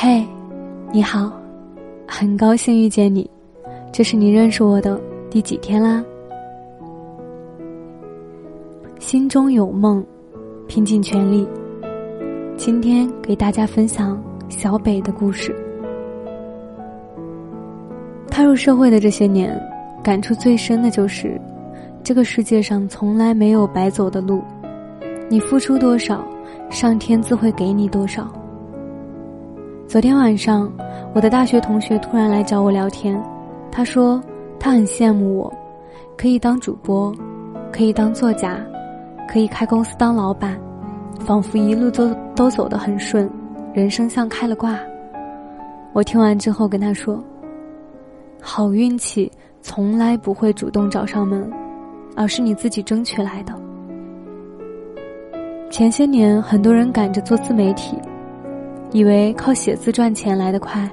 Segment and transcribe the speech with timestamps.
[0.00, 0.24] 嘿，
[0.92, 1.28] 你好，
[2.06, 3.28] 很高兴遇见你，
[3.90, 4.96] 这是你认识我的
[5.28, 6.04] 第几天啦？
[9.00, 10.06] 心中有梦，
[10.68, 11.44] 拼尽全力。
[12.56, 15.52] 今天给大家分享小北的故事。
[18.30, 19.60] 踏入社会的这些年，
[20.00, 21.40] 感触最深的就是，
[22.04, 24.44] 这个世界上从来没有白走的路，
[25.28, 26.24] 你付出多少，
[26.70, 28.32] 上天自会给你多少。
[29.88, 30.70] 昨天晚上，
[31.14, 33.18] 我的大学同学突然来找我聊天，
[33.72, 34.22] 他说
[34.60, 35.50] 他很羡慕我，
[36.14, 37.10] 可以当主播，
[37.72, 38.58] 可以当作家，
[39.26, 40.60] 可以开公司当老板，
[41.20, 43.30] 仿佛一路都都走得很顺，
[43.72, 44.78] 人生像开了挂。
[45.94, 47.18] 我听完之后跟他说。
[48.42, 49.32] 好运气
[49.62, 51.50] 从来不会主动找上门，
[52.14, 53.54] 而是你自己争取来的。
[55.70, 57.98] 前些年，很多人赶着做自媒体，
[58.92, 60.90] 以为靠写字赚钱来得快，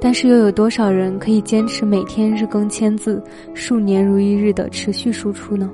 [0.00, 3.22] 但是又有多少人可以坚持每天日更千字，
[3.54, 5.70] 数年如一日的持续输出呢？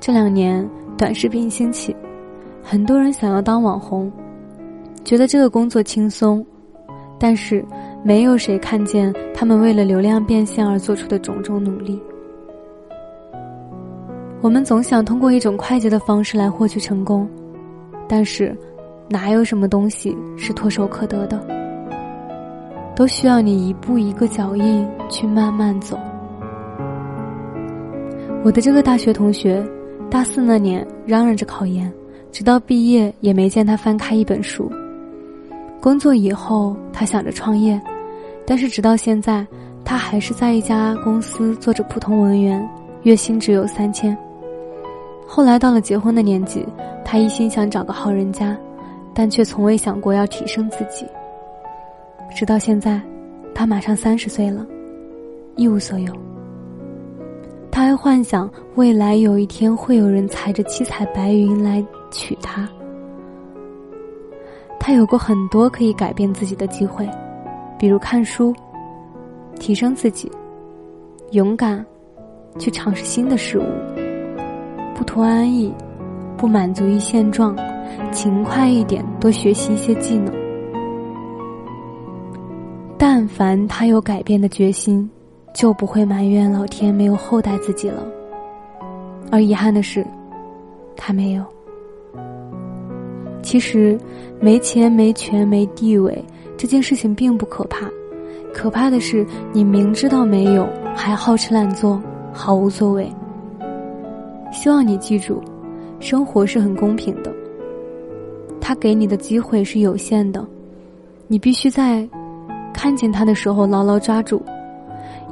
[0.00, 1.94] 这两年，短视频兴起，
[2.62, 4.12] 很多人想要当网红，
[5.04, 6.44] 觉得这个工作轻松，
[7.18, 7.64] 但是。
[8.06, 11.98] 没有谁看见他们为了流量变现而做出的种种努力。
[14.42, 17.26] 我们总想通过一种快捷的方式来获取成功，
[18.06, 18.54] 但是，
[19.08, 21.38] 哪有什么东西是唾手可得的？
[22.96, 25.98] 都需要你一步一个脚印去慢慢走。
[28.44, 29.64] 我的这个大学同学，
[30.10, 31.92] 大四那年嚷嚷着考研，
[32.30, 34.70] 直到毕业也没见他翻开一本书。
[35.80, 37.80] 工作以后，他想着创业。
[38.46, 39.46] 但是直到现在，
[39.84, 42.66] 他还是在一家公司做着普通文员，
[43.02, 44.16] 月薪只有三千。
[45.26, 46.64] 后来到了结婚的年纪，
[47.04, 48.56] 他一心想找个好人家，
[49.14, 51.06] 但却从未想过要提升自己。
[52.34, 53.00] 直到现在，
[53.54, 54.66] 他马上三十岁了，
[55.56, 56.12] 一无所有。
[57.70, 62.68] 他还幻想未来有一天会有人踩着七彩白云来娶她。
[64.78, 67.08] 他有过很多可以改变自己的机会。
[67.78, 68.54] 比如看书，
[69.58, 70.30] 提升自己，
[71.32, 71.84] 勇敢，
[72.58, 73.64] 去尝试新的事物，
[74.94, 75.72] 不图安逸，
[76.36, 77.56] 不满足于现状，
[78.12, 80.32] 勤快一点，多学习一些技能。
[82.96, 85.10] 但凡他有改变的决心，
[85.52, 88.06] 就不会埋怨老天没有厚待自己了。
[89.30, 90.06] 而遗憾的是，
[90.96, 91.44] 他没有。
[93.42, 93.98] 其实，
[94.40, 96.24] 没钱、没权、没地位。
[96.56, 97.90] 这件事情并不可怕，
[98.52, 102.00] 可怕的是你明知道没有，还好吃懒做，
[102.32, 103.10] 毫无作为。
[104.52, 105.42] 希望你记住，
[105.98, 107.33] 生活是很公平的。
[108.66, 110.42] 他给你的机会是有限的，
[111.28, 112.08] 你必须在
[112.72, 114.40] 看见他的时候牢牢抓住，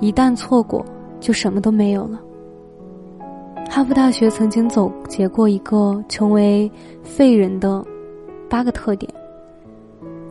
[0.01, 0.85] 一旦错过，
[1.19, 2.21] 就什么都没有了。
[3.71, 6.71] 哈佛大学曾经总结过一个成为
[7.03, 7.83] 废人的
[8.51, 9.11] 八个特点。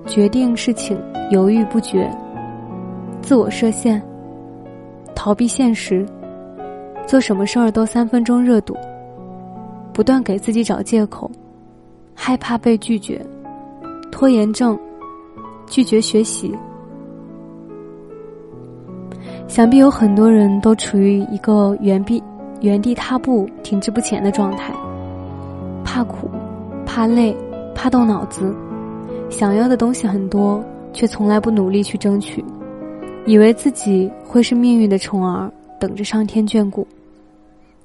[0.05, 0.95] 决定事情
[1.31, 2.07] 犹豫不决，
[3.23, 3.99] 自我设限，
[5.15, 6.05] 逃避现实，
[7.07, 8.77] 做什么事儿都三分钟热度，
[9.91, 11.31] 不断给自己找借口，
[12.23, 13.19] 害怕被拒绝，
[14.11, 14.77] 拖延症，
[15.65, 16.53] 拒绝学习。
[19.47, 22.21] 想必有很多人都处于一个原地
[22.59, 24.71] 原地踏步、停滞不前的状态，
[25.83, 26.29] 怕苦，
[26.85, 27.35] 怕累，
[27.73, 28.53] 怕动脑子。
[29.31, 32.45] 想要的东西很多，却从来不努力去争取，
[33.25, 36.85] 以为自己会是命运的宠儿，等着上天眷顾。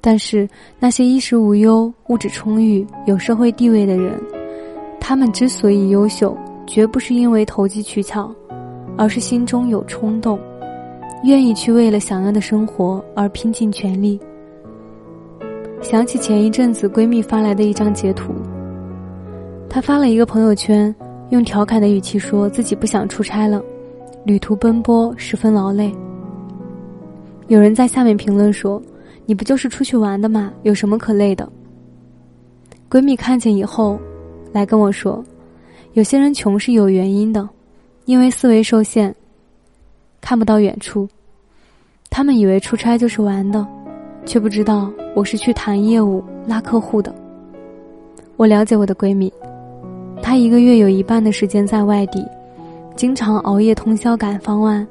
[0.07, 4.13] 但是那些衣食无忧、物质充裕、有社会地位的人，
[5.01, 8.33] 他们之所以优秀，绝不是因为投机取巧，
[8.97, 10.39] 而是心中有冲动，
[11.25, 14.21] 愿意去为了想要的生活而拼尽全力。
[15.83, 18.33] 想起前一阵子闺蜜发来的一张截图，
[19.69, 20.95] 她发了一个朋友圈。
[21.31, 23.61] 用调侃的语气说自己不想出差了，
[24.23, 25.93] 旅途奔波十分劳累。
[27.49, 28.81] 有人在下面评论说
[29.27, 30.53] ：“你不就是出去玩的吗？
[30.63, 31.47] 有什么可累的？”
[32.89, 33.99] 闺蜜看见以后，
[34.53, 35.23] 来跟我说
[35.95, 37.47] ：“有些人穷是有原因的，
[38.05, 39.13] 因为思维受限，
[40.21, 41.09] 看不到远处。
[42.09, 43.67] 他们以为出差就是玩的，
[44.25, 47.13] 却不知道我是去谈业务、拉客户的。”
[48.39, 49.33] 我了解我的闺蜜。
[50.23, 52.25] 她一个月有一半的时间在外地，
[52.95, 54.87] 经常熬夜通宵赶方案，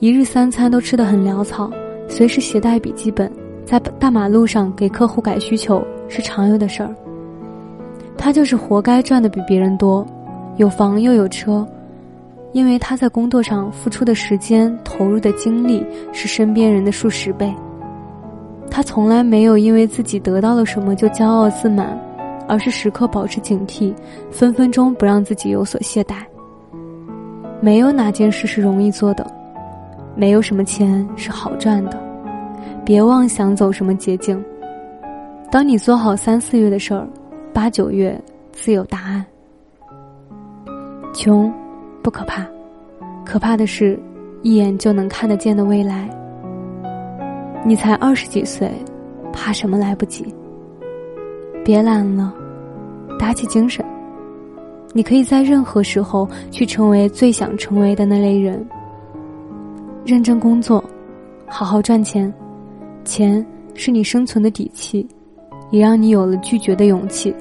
[0.00, 1.70] 一日三餐都吃得很潦草，
[2.08, 3.30] 随时携带笔记本，
[3.64, 6.94] 在大马路上给客户改需求是常有的事儿。
[8.16, 10.04] 他就是活该赚的比别人多，
[10.56, 11.66] 有房又有车，
[12.52, 17.54] 因为他在工作上付出的时间、投入的精力是身边人的数十倍。
[18.70, 21.96] 他从来没有因为自己得到了什么就骄傲自满，
[22.48, 23.94] 而是时刻保持警惕，
[24.30, 26.16] 分分钟不让自己有所懈怠。
[27.60, 29.26] 没有哪件事是容易做的，
[30.18, 31.96] 没有什么钱是好赚的，
[32.84, 34.44] 别妄想走什么捷径。
[35.48, 37.06] 当你做好三四月的事儿，
[37.54, 38.20] 八九月
[38.50, 39.24] 自有答案。
[41.14, 41.50] 穷。
[42.00, 42.46] 不可怕，
[43.24, 43.98] 可怕的是，
[44.42, 46.08] 一眼就能看得见的未来。
[47.64, 48.70] 你才二十几岁，
[49.32, 50.34] 怕什么来不及？
[51.62, 52.32] 别懒了，
[53.18, 53.84] 打起精神。
[54.94, 58.66] 你可以在任何时候去成为最想成为的那类人。
[60.04, 60.82] 认真工作，
[61.46, 62.32] 好好赚钱，
[63.04, 65.06] 钱是你生存的底气，
[65.70, 67.34] 也让你有了拒绝的勇气。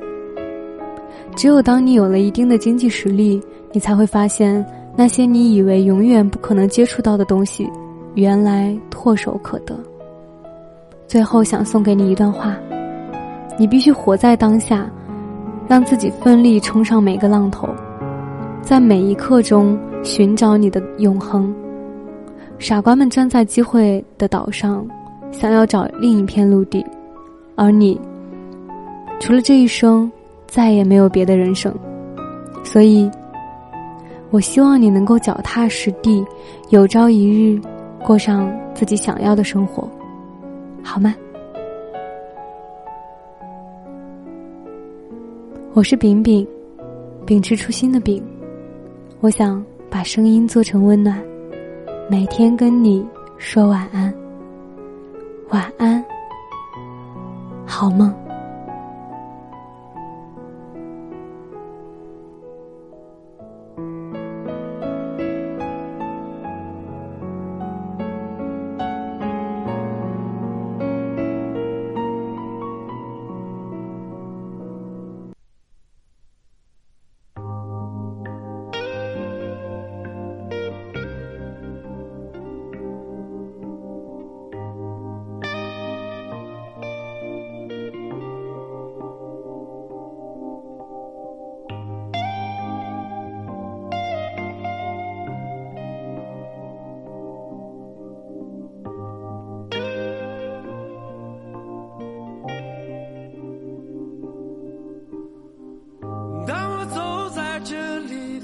[1.36, 3.42] 只有当你有了一定的经济实力。
[3.74, 4.65] 你才会发现，
[4.95, 7.69] 那些你以为永远不可能接触到的东西，
[8.15, 9.77] 原来唾手可得。
[11.06, 12.56] 最后想送给你一段话：
[13.59, 14.89] 你必须活在当下，
[15.68, 17.68] 让自己奋力冲上每个浪头，
[18.62, 21.54] 在每一刻中寻找你的永恒。
[22.59, 24.86] 傻瓜们站在机会的岛上，
[25.31, 26.86] 想要找另一片陆地，
[27.56, 28.00] 而你，
[29.19, 30.12] 除了这一生，
[30.48, 31.74] 再也没有别的人生。
[32.63, 33.09] 所以。
[34.30, 36.21] 我希望你能够脚踏实地，
[36.68, 37.57] 有朝一日
[38.04, 39.89] 过上自己想要的生活，
[40.83, 41.15] 好吗？
[45.71, 46.45] 我是饼饼，
[47.25, 48.21] 秉持初心的饼。
[49.21, 51.24] 我想把声音做成温暖，
[52.09, 53.06] 每天跟你
[53.38, 54.13] 说晚安，
[55.50, 56.04] 晚安，
[57.65, 58.13] 好梦。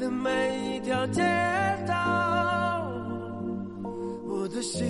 [0.04, 1.22] 的每一条街
[1.88, 2.92] 道，
[4.28, 4.84] 我的心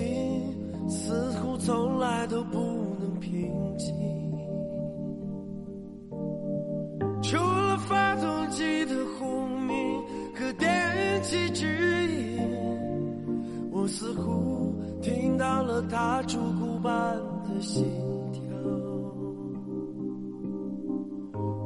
[0.89, 2.57] 似乎从来都不
[2.99, 3.93] 能平静。
[7.21, 10.01] 除了发动机的轰鸣
[10.33, 11.67] 和电气指
[12.07, 12.39] 引，
[13.71, 17.85] 我似乎听到了它烛骨般的心
[18.31, 18.41] 跳。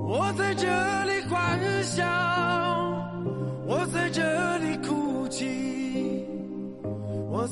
[0.06, 0.68] 我在这
[1.06, 2.27] 里幻想。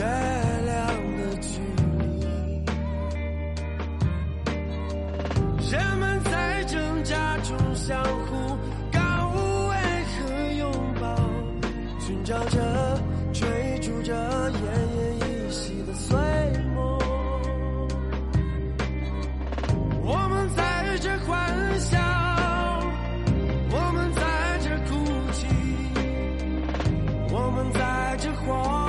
[0.00, 0.06] 月
[0.64, 0.72] 亮
[1.18, 1.60] 的距
[2.20, 2.24] 离，
[5.70, 8.56] 人们在挣扎中相互
[8.90, 8.98] 告
[9.68, 9.76] 慰
[10.06, 10.16] 和
[10.56, 11.04] 拥抱，
[11.98, 12.98] 寻找着
[13.34, 14.14] 追逐着
[14.52, 16.16] 奄奄一息的碎
[16.74, 16.98] 梦。
[20.02, 21.98] 我们在这欢笑，
[23.70, 24.22] 我们在
[24.62, 24.94] 这哭
[25.34, 25.46] 泣，
[27.30, 28.79] 我们在这慌。